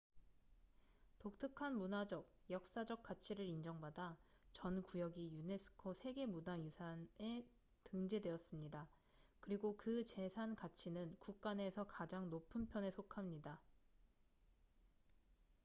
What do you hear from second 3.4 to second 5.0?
인정받아 전